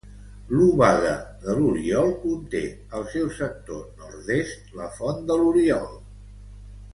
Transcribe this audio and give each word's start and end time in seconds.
L'Obaga 0.51 1.11
de 1.43 1.53
l'Oriol 1.59 2.09
conté, 2.23 2.61
al 3.01 3.05
seu 3.11 3.29
sector 3.41 3.85
nord-est, 4.05 4.73
la 4.81 4.89
Font 4.97 5.21
de 5.29 5.39
l'Oriol. 5.43 5.89